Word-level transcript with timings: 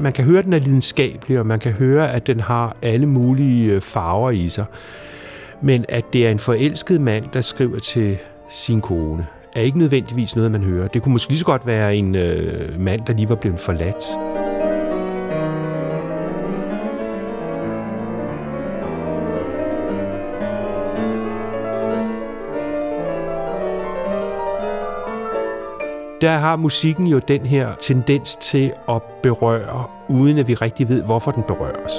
Man 0.00 0.12
kan 0.12 0.24
høre, 0.24 0.38
at 0.38 0.44
den 0.44 0.52
er 0.52 0.58
lidenskabelig, 0.58 1.38
og 1.38 1.46
man 1.46 1.58
kan 1.58 1.72
høre, 1.72 2.12
at 2.12 2.26
den 2.26 2.40
har 2.40 2.76
alle 2.82 3.06
mulige 3.06 3.74
øh, 3.74 3.80
farver 3.80 4.30
i 4.30 4.48
sig. 4.48 4.64
Men 5.62 5.84
at 5.88 6.04
det 6.12 6.26
er 6.26 6.30
en 6.30 6.38
forelsket 6.38 7.00
mand, 7.00 7.24
der 7.32 7.40
skriver 7.40 7.78
til 7.78 8.18
sin 8.50 8.80
kone, 8.80 9.26
er 9.52 9.60
ikke 9.60 9.78
nødvendigvis 9.78 10.36
noget, 10.36 10.50
man 10.50 10.62
hører. 10.62 10.88
Det 10.88 11.02
kunne 11.02 11.12
måske 11.12 11.30
lige 11.30 11.38
så 11.38 11.44
godt 11.44 11.66
være 11.66 11.96
en 11.96 12.14
øh, 12.14 12.80
mand, 12.80 13.00
der 13.06 13.12
lige 13.12 13.28
var 13.28 13.34
blevet 13.34 13.60
forladt. 13.60 14.29
Der 26.20 26.38
har 26.38 26.56
musikken 26.56 27.06
jo 27.06 27.18
den 27.18 27.46
her 27.46 27.74
tendens 27.74 28.36
til 28.36 28.72
at 28.88 29.02
berøre, 29.22 29.84
uden 30.08 30.38
at 30.38 30.48
vi 30.48 30.54
rigtig 30.54 30.88
ved, 30.88 31.02
hvorfor 31.02 31.30
den 31.30 31.42
berører 31.42 31.84
os. 31.84 31.92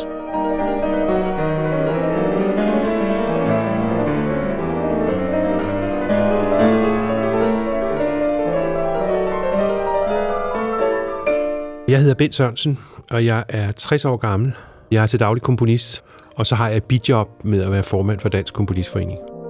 Jeg 11.88 12.00
hedder 12.00 12.16
Bent 12.16 12.36
Sørensen, 12.36 12.80
og 13.12 13.26
jeg 13.26 13.44
er 13.50 13.72
60 13.72 14.06
år 14.06 14.18
gammel. 14.18 14.54
Jeg 14.92 15.04
er 15.04 15.08
til 15.08 15.20
daglig 15.20 15.42
komponist, 15.42 16.04
og 16.36 16.46
så 16.46 16.56
har 16.56 16.68
jeg 16.68 16.78
et 16.78 16.84
bidjob 16.84 17.30
med 17.44 17.64
at 17.64 17.72
være 17.72 17.84
formand 17.84 18.20
for 18.20 18.30
Dansk 18.30 18.54
Komponistforening. 18.54 19.41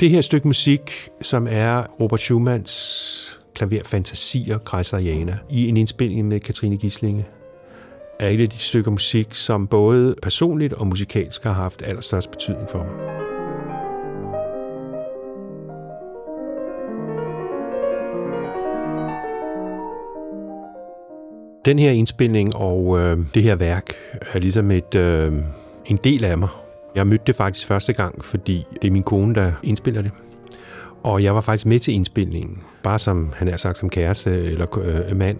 Det 0.00 0.10
her 0.10 0.20
stykke 0.20 0.46
musik, 0.46 1.10
som 1.22 1.46
er 1.50 1.82
Robert 2.00 2.20
Schumanns 2.20 3.40
klaverfantasier, 3.54 4.58
Kreiseriana, 4.58 5.38
i 5.50 5.68
en 5.68 5.76
indspilning 5.76 6.28
med 6.28 6.40
Katrine 6.40 6.76
Gislinge, 6.76 7.26
er 8.20 8.28
et 8.28 8.40
af 8.40 8.48
de 8.48 8.58
stykker 8.58 8.90
musik, 8.90 9.34
som 9.34 9.66
både 9.66 10.14
personligt 10.22 10.72
og 10.72 10.86
musikalsk 10.86 11.44
har 11.44 11.52
haft 11.52 11.82
allerstørst 11.82 12.30
betydning 12.30 12.70
for 12.70 12.78
mig. 12.78 13.12
Den 21.64 21.78
her 21.78 21.90
indspilning 21.90 22.56
og 22.56 23.00
øh, 23.00 23.18
det 23.34 23.42
her 23.42 23.54
værk 23.54 23.92
er 24.32 24.38
ligesom 24.38 24.70
et, 24.70 24.94
øh, 24.94 25.32
en 25.86 25.96
del 25.96 26.24
af 26.24 26.38
mig. 26.38 26.48
Jeg 26.94 27.06
mødte 27.06 27.24
det 27.26 27.36
faktisk 27.36 27.66
første 27.66 27.92
gang, 27.92 28.24
fordi 28.24 28.64
det 28.82 28.88
er 28.88 28.92
min 28.92 29.02
kone, 29.02 29.34
der 29.34 29.52
indspiller 29.62 30.02
det. 30.02 30.10
Og 31.02 31.22
jeg 31.22 31.34
var 31.34 31.40
faktisk 31.40 31.66
med 31.66 31.78
til 31.78 31.94
indspilningen, 31.94 32.62
bare 32.82 32.98
som 32.98 33.32
han 33.36 33.48
er 33.48 33.56
sagt 33.56 33.78
som 33.78 33.90
kæreste 33.90 34.44
eller 34.44 34.78
øh, 34.78 35.16
mand. 35.16 35.38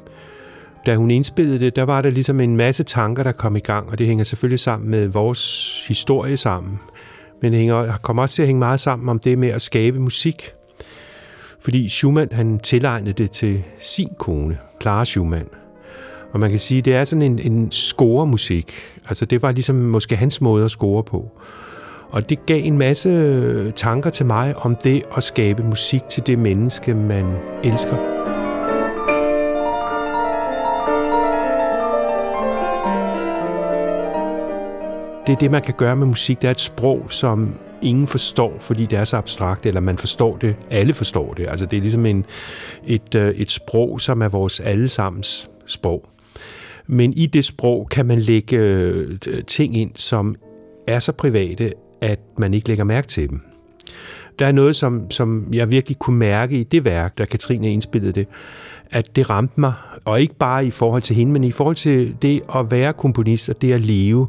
Da 0.86 0.96
hun 0.96 1.10
indspillede 1.10 1.58
det, 1.58 1.76
der 1.76 1.82
var 1.82 2.02
der 2.02 2.10
ligesom 2.10 2.40
en 2.40 2.56
masse 2.56 2.82
tanker, 2.82 3.22
der 3.22 3.32
kom 3.32 3.56
i 3.56 3.60
gang, 3.60 3.88
og 3.90 3.98
det 3.98 4.06
hænger 4.06 4.24
selvfølgelig 4.24 4.60
sammen 4.60 4.90
med 4.90 5.06
vores 5.06 5.84
historie 5.88 6.36
sammen. 6.36 6.78
Men 7.42 7.52
det 7.52 7.58
hænger, 7.58 7.96
kommer 8.02 8.22
også 8.22 8.34
til 8.34 8.42
at 8.42 8.48
hænge 8.48 8.58
meget 8.58 8.80
sammen 8.80 9.08
om 9.08 9.18
det 9.18 9.38
med 9.38 9.48
at 9.48 9.62
skabe 9.62 9.98
musik. 9.98 10.50
Fordi 11.60 11.88
Schumann, 11.88 12.32
han 12.32 12.58
tilegnede 12.58 13.12
det 13.12 13.30
til 13.30 13.62
sin 13.78 14.08
kone, 14.18 14.58
Clara 14.80 15.04
Schumann. 15.04 15.48
Og 16.32 16.40
man 16.40 16.50
kan 16.50 16.58
sige, 16.58 16.82
det 16.82 16.94
er 16.94 17.04
sådan 17.04 17.22
en, 17.22 17.38
en 17.38 17.70
scoremusik. 17.70 18.72
Altså 19.08 19.24
det 19.24 19.42
var 19.42 19.52
ligesom 19.52 19.76
måske 19.76 20.16
hans 20.16 20.40
måde 20.40 20.64
at 20.64 20.70
score 20.70 21.04
på. 21.04 21.30
Og 22.10 22.28
det 22.28 22.46
gav 22.46 22.60
en 22.64 22.78
masse 22.78 23.08
øh, 23.08 23.72
tanker 23.72 24.10
til 24.10 24.26
mig 24.26 24.56
om 24.56 24.76
det 24.76 25.02
at 25.16 25.22
skabe 25.22 25.62
musik 25.62 26.02
til 26.10 26.26
det 26.26 26.38
menneske, 26.38 26.94
man 26.94 27.24
elsker. 27.64 27.96
Det 35.26 35.32
er 35.32 35.36
det, 35.36 35.50
man 35.50 35.62
kan 35.62 35.74
gøre 35.78 35.96
med 35.96 36.06
musik. 36.06 36.42
Det 36.42 36.48
er 36.48 36.50
et 36.50 36.60
sprog, 36.60 37.06
som 37.08 37.54
ingen 37.82 38.06
forstår, 38.06 38.56
fordi 38.60 38.86
det 38.86 38.98
er 38.98 39.04
så 39.04 39.16
abstrakt, 39.16 39.66
eller 39.66 39.80
man 39.80 39.98
forstår 39.98 40.36
det, 40.36 40.56
alle 40.70 40.94
forstår 40.94 41.34
det. 41.34 41.46
Altså 41.48 41.66
det 41.66 41.76
er 41.76 41.80
ligesom 41.80 42.06
en, 42.06 42.26
et, 42.86 43.14
øh, 43.14 43.34
et 43.34 43.50
sprog, 43.50 44.00
som 44.00 44.22
er 44.22 44.28
vores 44.28 44.60
allesammens 44.60 45.50
sprog. 45.66 46.08
Men 46.86 47.12
i 47.12 47.26
det 47.26 47.44
sprog 47.44 47.88
kan 47.90 48.06
man 48.06 48.18
lægge 48.18 48.56
øh, 48.56 49.18
ting 49.46 49.76
ind, 49.76 49.90
som 49.94 50.36
er 50.86 50.98
så 50.98 51.12
private, 51.12 51.72
at 52.00 52.18
man 52.38 52.54
ikke 52.54 52.68
lægger 52.68 52.84
mærke 52.84 53.08
til 53.08 53.30
dem. 53.30 53.40
Der 54.38 54.46
er 54.46 54.52
noget, 54.52 54.76
som, 54.76 55.10
som 55.10 55.48
jeg 55.52 55.70
virkelig 55.70 55.98
kunne 55.98 56.18
mærke 56.18 56.60
i 56.60 56.62
det 56.62 56.84
værk, 56.84 57.18
da 57.18 57.24
Katrine 57.24 57.72
indspillede 57.72 58.12
det, 58.12 58.26
at 58.90 59.16
det 59.16 59.30
ramte 59.30 59.60
mig, 59.60 59.72
og 60.04 60.20
ikke 60.20 60.34
bare 60.34 60.66
i 60.66 60.70
forhold 60.70 61.02
til 61.02 61.16
hende, 61.16 61.32
men 61.32 61.44
i 61.44 61.50
forhold 61.50 61.76
til 61.76 62.16
det 62.22 62.42
at 62.54 62.70
være 62.70 62.92
komponist 62.92 63.48
og 63.48 63.62
det 63.62 63.72
at 63.72 63.80
leve, 63.80 64.26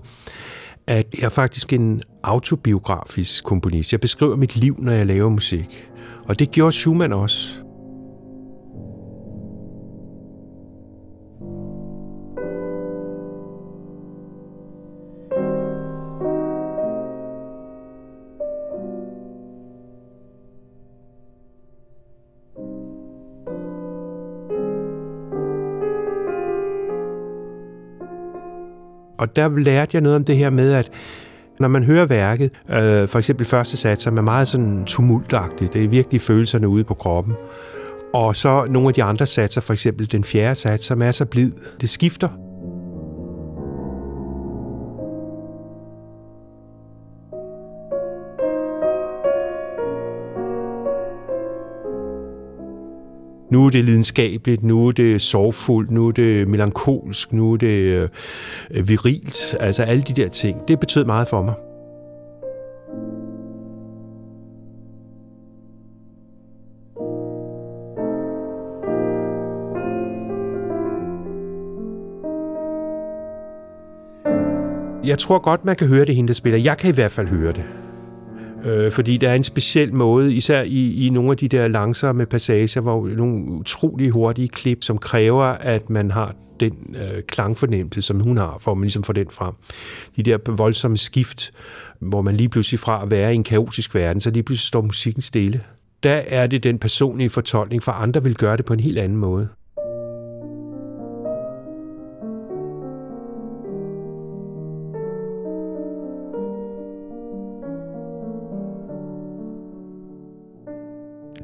at 0.87 1.05
jeg 1.19 1.25
er 1.25 1.29
faktisk 1.29 1.73
en 1.73 2.01
autobiografisk 2.23 3.43
komponist. 3.43 3.91
Jeg 3.91 4.01
beskriver 4.01 4.35
mit 4.35 4.55
liv, 4.55 4.75
når 4.79 4.91
jeg 4.91 5.05
laver 5.05 5.29
musik. 5.29 5.89
Og 6.25 6.39
det 6.39 6.51
gjorde 6.51 6.71
Schumann 6.71 7.13
også. 7.13 7.62
Og 29.17 29.35
der 29.35 29.59
lærte 29.59 29.89
jeg 29.93 30.01
noget 30.01 30.15
om 30.15 30.23
det 30.23 30.37
her 30.37 30.49
med, 30.49 30.73
at 30.73 30.91
når 31.59 31.67
man 31.67 31.83
hører 31.83 32.05
værket, 32.05 32.51
øh, 32.69 33.07
for 33.07 33.17
eksempel 33.17 33.45
første 33.45 33.77
sats, 33.77 34.03
som 34.03 34.17
er 34.17 34.21
meget 34.21 34.47
sådan 34.47 34.85
tumultagtigt, 34.85 35.73
det 35.73 35.83
er 35.83 35.87
virkelig 35.87 36.21
følelserne 36.21 36.67
ude 36.67 36.83
på 36.83 36.93
kroppen. 36.93 37.33
Og 38.13 38.35
så 38.35 38.65
nogle 38.69 38.87
af 38.87 38.93
de 38.93 39.03
andre 39.03 39.25
satser, 39.25 39.61
for 39.61 39.73
eksempel 39.73 40.11
den 40.11 40.23
fjerde 40.23 40.55
sats, 40.55 40.85
som 40.85 41.01
er 41.01 41.11
så 41.11 41.25
blid, 41.25 41.51
det 41.81 41.89
skifter 41.89 42.29
Nu 53.53 53.65
er 53.65 53.69
det 53.69 53.85
lidenskabeligt, 53.85 54.63
nu 54.63 54.87
er 54.87 54.91
det 54.91 55.21
sorgfuldt, 55.21 55.91
nu 55.91 56.07
er 56.07 56.11
det 56.11 56.47
melankolsk, 56.47 57.33
nu 57.33 57.53
er 57.53 57.57
det 57.57 57.67
øh, 57.67 58.87
virilt. 58.87 59.55
Altså 59.59 59.83
alle 59.83 60.03
de 60.03 60.13
der 60.21 60.29
ting. 60.29 60.67
Det 60.67 60.79
betød 60.79 61.05
meget 61.05 61.27
for 61.27 61.41
mig. 61.41 61.53
Jeg 75.05 75.19
tror 75.19 75.39
godt, 75.39 75.65
man 75.65 75.75
kan 75.75 75.87
høre 75.87 76.05
det, 76.05 76.15
hende 76.15 76.27
der 76.27 76.33
spiller. 76.33 76.59
Jeg 76.59 76.77
kan 76.77 76.89
i 76.89 76.93
hvert 76.93 77.11
fald 77.11 77.27
høre 77.27 77.53
det. 77.53 77.82
Øh, 78.65 78.91
fordi 78.91 79.17
der 79.17 79.29
er 79.29 79.35
en 79.35 79.43
speciel 79.43 79.93
måde, 79.93 80.33
især 80.33 80.61
i, 80.61 81.07
i 81.07 81.09
nogle 81.09 81.31
af 81.31 81.37
de 81.37 81.47
der 81.47 81.67
langsomme 81.67 82.25
passager, 82.25 82.81
hvor 82.81 83.07
nogle 83.07 83.51
utrolig 83.51 84.09
hurtige 84.09 84.47
klip, 84.47 84.83
som 84.83 84.97
kræver, 84.97 85.45
at 85.45 85.89
man 85.89 86.11
har 86.11 86.35
den 86.59 86.95
øh, 86.95 87.23
klangfornemmelse, 87.23 88.01
som 88.01 88.19
hun 88.19 88.37
har, 88.37 88.57
for 88.59 88.71
at 88.71 88.77
man 88.77 88.83
ligesom 88.83 89.03
får 89.03 89.13
den 89.13 89.27
frem. 89.31 89.53
De 90.15 90.23
der 90.23 90.37
voldsomme 90.51 90.97
skift, 90.97 91.51
hvor 91.99 92.21
man 92.21 92.35
lige 92.35 92.49
pludselig 92.49 92.79
fra 92.79 93.03
at 93.03 93.11
være 93.11 93.31
i 93.31 93.35
en 93.35 93.43
kaotisk 93.43 93.95
verden, 93.95 94.21
så 94.21 94.29
lige 94.29 94.43
pludselig 94.43 94.67
står 94.67 94.81
musikken 94.81 95.21
stille. 95.21 95.61
Der 96.03 96.21
er 96.27 96.47
det 96.47 96.63
den 96.63 96.79
personlige 96.79 97.29
fortolkning, 97.29 97.83
for 97.83 97.91
andre 97.91 98.23
vil 98.23 98.35
gøre 98.35 98.57
det 98.57 98.65
på 98.65 98.73
en 98.73 98.79
helt 98.79 98.97
anden 98.97 99.17
måde. 99.17 99.47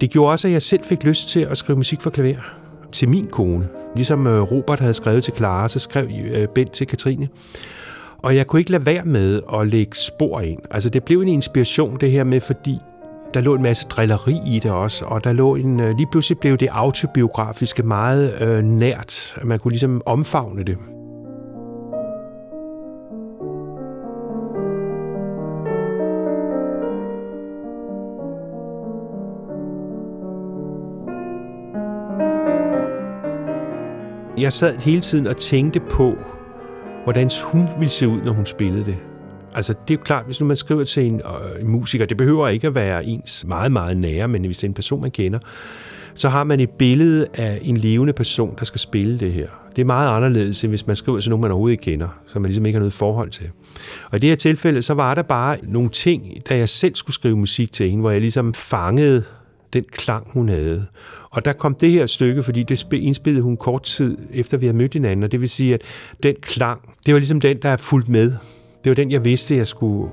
Det 0.01 0.09
gjorde 0.09 0.31
også, 0.31 0.47
at 0.47 0.51
jeg 0.51 0.61
selv 0.61 0.83
fik 0.83 1.03
lyst 1.03 1.29
til 1.29 1.39
at 1.39 1.57
skrive 1.57 1.77
musik 1.77 2.01
for 2.01 2.09
klaver 2.09 2.55
til 2.91 3.09
min 3.09 3.27
kone. 3.27 3.67
Ligesom 3.95 4.27
øh, 4.27 4.41
Robert 4.41 4.79
havde 4.79 4.93
skrevet 4.93 5.23
til 5.23 5.33
Clara, 5.33 5.67
så 5.67 5.79
skrev 5.79 6.07
øh, 6.31 6.47
Bent 6.47 6.71
til 6.71 6.87
Katrine. 6.87 7.27
Og 8.17 8.35
jeg 8.35 8.47
kunne 8.47 8.59
ikke 8.59 8.71
lade 8.71 8.85
være 8.85 9.05
med 9.05 9.41
at 9.53 9.67
lægge 9.67 9.95
spor 9.95 10.41
ind. 10.41 10.59
Altså 10.71 10.89
det 10.89 11.03
blev 11.03 11.21
en 11.21 11.27
inspiration 11.27 11.97
det 11.99 12.11
her 12.11 12.23
med, 12.23 12.41
fordi 12.41 12.77
der 13.33 13.41
lå 13.41 13.55
en 13.55 13.61
masse 13.61 13.87
drilleri 13.87 14.37
i 14.47 14.59
det 14.63 14.71
også, 14.71 15.05
og 15.05 15.23
der 15.23 15.33
lå 15.33 15.55
en, 15.55 15.79
øh, 15.79 15.97
lige 15.97 16.07
pludselig 16.11 16.37
blev 16.39 16.57
det 16.57 16.67
autobiografiske 16.71 17.83
meget 17.83 18.41
øh, 18.41 18.63
nært, 18.63 19.37
at 19.37 19.45
man 19.45 19.59
kunne 19.59 19.71
ligesom 19.71 20.01
omfavne 20.05 20.63
det. 20.63 20.77
Jeg 34.39 34.53
sad 34.53 34.77
hele 34.77 35.01
tiden 35.01 35.27
og 35.27 35.37
tænkte 35.37 35.79
på, 35.79 36.17
hvordan 37.03 37.29
hun 37.43 37.67
ville 37.79 37.89
se 37.89 38.07
ud, 38.07 38.21
når 38.21 38.33
hun 38.33 38.45
spillede 38.45 38.85
det. 38.85 38.97
Altså, 39.55 39.73
det 39.73 39.93
er 39.93 39.97
jo 39.97 40.03
klart, 40.03 40.25
hvis 40.25 40.39
nu 40.39 40.47
man 40.47 40.57
skriver 40.57 40.83
til 40.83 41.03
en, 41.03 41.15
øh, 41.15 41.61
en 41.61 41.67
musiker, 41.67 42.05
det 42.05 42.17
behøver 42.17 42.47
ikke 42.47 42.67
at 42.67 42.75
være 42.75 43.05
ens 43.05 43.45
meget, 43.47 43.71
meget 43.71 43.97
nære, 43.97 44.27
men 44.27 44.45
hvis 44.45 44.57
det 44.57 44.63
er 44.63 44.67
en 44.67 44.73
person, 44.73 45.01
man 45.01 45.11
kender, 45.11 45.39
så 46.13 46.29
har 46.29 46.43
man 46.43 46.59
et 46.59 46.69
billede 46.69 47.27
af 47.33 47.59
en 47.61 47.77
levende 47.77 48.13
person, 48.13 48.55
der 48.59 48.65
skal 48.65 48.79
spille 48.79 49.19
det 49.19 49.31
her. 49.31 49.47
Det 49.75 49.81
er 49.81 49.85
meget 49.85 50.15
anderledes, 50.15 50.63
end 50.63 50.71
hvis 50.71 50.87
man 50.87 50.95
skriver 50.95 51.19
til 51.19 51.29
nogen, 51.29 51.41
man 51.41 51.51
overhovedet 51.51 51.73
ikke 51.73 51.83
kender, 51.83 52.07
som 52.27 52.41
man 52.41 52.49
ligesom 52.49 52.65
ikke 52.65 52.77
har 52.77 52.81
noget 52.81 52.93
forhold 52.93 53.29
til. 53.29 53.49
Og 54.11 54.17
i 54.17 54.19
det 54.19 54.29
her 54.29 54.35
tilfælde, 54.35 54.81
så 54.81 54.93
var 54.93 55.15
der 55.15 55.21
bare 55.21 55.57
nogle 55.63 55.89
ting, 55.89 56.49
da 56.49 56.57
jeg 56.57 56.69
selv 56.69 56.95
skulle 56.95 57.13
skrive 57.13 57.37
musik 57.37 57.71
til 57.71 57.89
hende, 57.89 58.01
hvor 58.01 58.11
jeg 58.11 58.21
ligesom 58.21 58.53
fangede 58.53 59.23
den 59.73 59.83
klang, 59.91 60.27
hun 60.33 60.49
havde. 60.49 60.85
Og 61.29 61.45
der 61.45 61.53
kom 61.53 61.75
det 61.75 61.91
her 61.91 62.05
stykke, 62.05 62.43
fordi 62.43 62.63
det 62.63 62.93
indspillede 62.93 63.43
hun 63.43 63.57
kort 63.57 63.83
tid 63.83 64.17
efter 64.33 64.57
vi 64.57 64.65
havde 64.65 64.77
mødt 64.77 64.93
hinanden, 64.93 65.23
og 65.23 65.31
det 65.31 65.41
vil 65.41 65.49
sige, 65.49 65.73
at 65.73 65.81
den 66.23 66.35
klang, 66.41 66.81
det 67.05 67.13
var 67.13 67.19
ligesom 67.19 67.41
den, 67.41 67.57
der 67.61 67.69
er 67.69 67.77
fulgt 67.77 68.09
med. 68.09 68.31
Det 68.83 68.89
var 68.89 68.93
den, 68.93 69.11
jeg 69.11 69.25
vidste, 69.25 69.55
jeg 69.55 69.67
skulle 69.67 70.11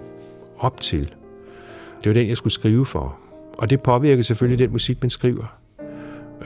op 0.58 0.80
til. 0.80 1.14
Det 2.04 2.06
var 2.06 2.12
den, 2.12 2.28
jeg 2.28 2.36
skulle 2.36 2.52
skrive 2.52 2.86
for. 2.86 3.18
Og 3.58 3.70
det 3.70 3.82
påvirker 3.82 4.22
selvfølgelig 4.22 4.58
den 4.58 4.72
musik, 4.72 5.02
man 5.02 5.10
skriver. 5.10 5.58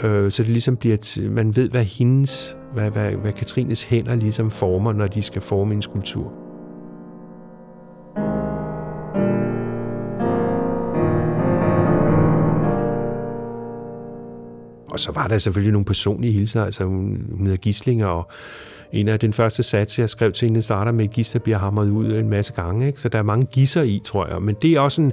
Øh, 0.02 0.30
så 0.30 0.42
det 0.42 0.50
ligesom 0.50 0.76
bliver, 0.76 0.94
at 0.94 1.18
man 1.30 1.56
ved, 1.56 1.70
hvad 1.70 1.84
hendes, 1.84 2.56
hvad, 2.72 2.90
hvad, 2.90 3.12
hvad 3.12 3.32
Katrines 3.32 3.82
hænder 3.82 4.14
ligesom 4.14 4.50
former, 4.50 4.92
når 4.92 5.06
de 5.06 5.22
skal 5.22 5.42
forme 5.42 5.74
en 5.74 5.82
skulptur. 5.82 6.49
Og 15.00 15.04
så 15.04 15.12
var 15.12 15.28
der 15.28 15.38
selvfølgelig 15.38 15.72
nogle 15.72 15.84
personlige 15.84 16.32
hilser, 16.32 16.64
altså 16.64 16.84
hun, 16.84 17.26
hun 17.30 17.46
hedder 17.46 17.56
Gislinger, 17.56 18.06
og 18.06 18.28
en 18.92 19.08
af 19.08 19.20
den 19.20 19.32
første 19.32 19.62
sats, 19.62 19.98
jeg 19.98 20.10
skrev 20.10 20.32
til 20.32 20.48
hende, 20.48 20.62
starter 20.62 20.92
med, 20.92 21.04
at 21.04 21.10
gis, 21.10 21.30
der 21.30 21.38
bliver 21.38 21.58
hamret 21.58 21.90
ud 21.90 22.06
en 22.06 22.28
masse 22.28 22.52
gange. 22.52 22.86
Ikke? 22.86 23.00
Så 23.00 23.08
der 23.08 23.18
er 23.18 23.22
mange 23.22 23.46
gisser 23.46 23.82
i, 23.82 24.00
tror 24.04 24.26
jeg. 24.26 24.42
Men 24.42 24.56
det 24.62 24.72
er 24.72 24.80
også 24.80 25.02
en 25.02 25.12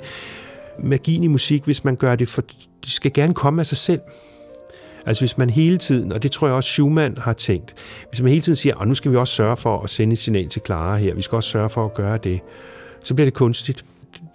magien 0.80 1.24
i 1.24 1.28
musik, 1.28 1.64
hvis 1.64 1.84
man 1.84 1.96
gør 1.96 2.16
det, 2.16 2.28
for 2.28 2.42
det 2.84 2.92
skal 2.92 3.14
gerne 3.14 3.34
komme 3.34 3.62
af 3.62 3.66
sig 3.66 3.78
selv. 3.78 4.02
Altså 5.06 5.22
hvis 5.22 5.38
man 5.38 5.50
hele 5.50 5.78
tiden, 5.78 6.12
og 6.12 6.24
det 6.24 6.32
tror 6.32 6.48
jeg 6.48 6.56
også 6.56 6.70
Schumann 6.70 7.18
har 7.18 7.34
tænkt, 7.34 7.76
hvis 8.10 8.22
man 8.22 8.30
hele 8.30 8.42
tiden 8.42 8.56
siger, 8.56 8.78
at 8.78 8.88
nu 8.88 8.94
skal 8.94 9.12
vi 9.12 9.18
også 9.18 9.34
sørge 9.34 9.58
for 9.58 9.80
at 9.80 9.90
sende 9.90 10.14
et 10.14 10.20
signal 10.20 10.50
til 10.50 10.62
Clara 10.66 10.98
her, 10.98 11.14
vi 11.14 11.22
skal 11.22 11.36
også 11.36 11.50
sørge 11.50 11.70
for 11.70 11.86
at 11.86 11.94
gøre 11.94 12.18
det, 12.18 12.40
så 13.04 13.14
bliver 13.14 13.26
det 13.26 13.34
kunstigt. 13.34 13.86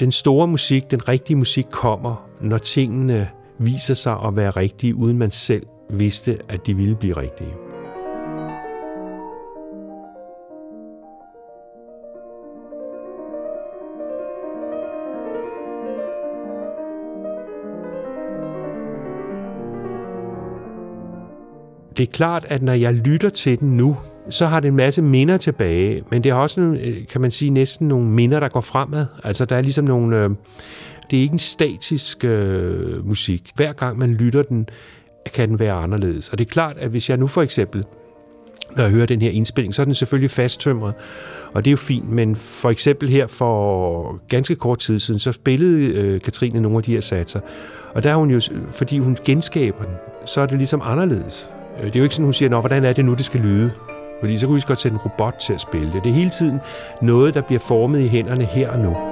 Den 0.00 0.12
store 0.12 0.48
musik, 0.48 0.90
den 0.90 1.08
rigtige 1.08 1.36
musik 1.36 1.66
kommer, 1.70 2.28
når 2.40 2.58
tingene 2.58 3.28
viser 3.64 3.94
sig 3.94 4.16
at 4.26 4.36
være 4.36 4.50
rigtige, 4.50 4.94
uden 4.94 5.18
man 5.18 5.30
selv 5.30 5.66
vidste, 5.90 6.38
at 6.48 6.66
de 6.66 6.76
ville 6.76 6.96
blive 6.96 7.16
rigtige. 7.16 7.54
det 21.96 22.08
er 22.08 22.12
klart, 22.12 22.46
at 22.48 22.62
når 22.62 22.72
jeg 22.72 22.94
lytter 22.94 23.28
til 23.28 23.60
den 23.60 23.76
nu, 23.76 23.96
så 24.30 24.46
har 24.46 24.60
det 24.60 24.68
en 24.68 24.76
masse 24.76 25.02
minder 25.02 25.36
tilbage, 25.36 26.02
men 26.10 26.24
det 26.24 26.32
har 26.32 26.38
også, 26.38 26.60
øh, 26.60 26.96
kan 27.10 27.20
man 27.20 27.30
sige, 27.30 27.50
næsten 27.50 27.88
nogle 27.88 28.06
minder, 28.06 28.40
der 28.40 28.48
går 28.48 28.60
fremad. 28.60 29.06
Altså, 29.24 29.44
der 29.44 29.56
er 29.56 29.60
ligesom 29.60 29.84
nogle... 29.84 30.16
Øh, 30.16 30.30
det 31.12 31.18
er 31.18 31.22
ikke 31.22 31.32
en 31.32 31.38
statisk 31.38 32.24
øh, 32.24 33.06
musik. 33.06 33.50
Hver 33.54 33.72
gang 33.72 33.98
man 33.98 34.14
lytter 34.14 34.42
den, 34.42 34.68
kan 35.34 35.48
den 35.48 35.58
være 35.58 35.72
anderledes. 35.72 36.28
Og 36.28 36.38
det 36.38 36.46
er 36.46 36.50
klart, 36.50 36.78
at 36.78 36.90
hvis 36.90 37.10
jeg 37.10 37.16
nu 37.16 37.26
for 37.26 37.42
eksempel, 37.42 37.84
når 38.76 38.82
jeg 38.82 38.92
hører 38.92 39.06
den 39.06 39.22
her 39.22 39.30
indspilling, 39.30 39.74
så 39.74 39.82
er 39.82 39.84
den 39.84 39.94
selvfølgelig 39.94 40.30
fasttømret, 40.30 40.94
og 41.54 41.64
det 41.64 41.68
er 41.68 41.72
jo 41.72 41.76
fint, 41.76 42.08
men 42.08 42.36
for 42.36 42.70
eksempel 42.70 43.08
her 43.08 43.26
for 43.26 44.20
ganske 44.28 44.54
kort 44.56 44.78
tid 44.78 44.98
siden, 44.98 45.20
så 45.20 45.32
spillede 45.32 45.86
øh, 45.86 46.20
Katrine 46.20 46.60
nogle 46.60 46.76
af 46.76 46.82
de 46.82 46.92
her 46.92 47.00
satser, 47.00 47.40
og 47.94 48.02
der 48.02 48.10
er 48.10 48.14
hun 48.14 48.30
jo, 48.30 48.40
fordi 48.70 48.98
hun 48.98 49.18
genskaber 49.24 49.84
den, 49.84 49.94
så 50.26 50.40
er 50.40 50.46
det 50.46 50.58
ligesom 50.58 50.80
anderledes. 50.84 51.50
Øh, 51.78 51.86
det 51.86 51.96
er 51.96 52.00
jo 52.00 52.04
ikke 52.04 52.14
sådan, 52.14 52.26
hun 52.26 52.32
siger, 52.32 52.48
Nå, 52.48 52.60
hvordan 52.60 52.84
er 52.84 52.92
det 52.92 53.04
nu, 53.04 53.14
det 53.14 53.24
skal 53.24 53.40
lyde? 53.40 53.72
Fordi 54.20 54.38
så 54.38 54.46
kunne 54.46 54.54
vi 54.54 54.62
godt 54.66 54.80
sætte 54.80 54.94
en 54.94 55.00
robot 55.00 55.34
til 55.34 55.52
at 55.52 55.60
spille 55.60 55.92
det. 55.92 56.04
Det 56.04 56.10
er 56.10 56.14
hele 56.14 56.30
tiden 56.30 56.60
noget, 57.02 57.34
der 57.34 57.40
bliver 57.40 57.60
formet 57.60 58.00
i 58.00 58.08
hænderne 58.08 58.44
her 58.44 58.70
og 58.70 58.78
nu. 58.78 59.11